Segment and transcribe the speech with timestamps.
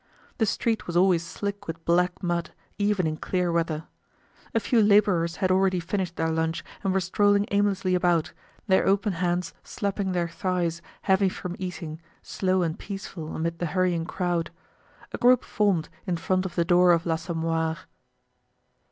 [0.39, 3.85] The street was always slick with black mud, even in clear weather.
[4.55, 8.33] A few laborers had already finished their lunch and were strolling aimlessly about,
[8.65, 14.05] their open hands slapping their thighs, heavy from eating, slow and peaceful amid the hurrying
[14.05, 14.49] crowd.
[15.13, 17.77] A group formed in front of the door of l'Assommoir.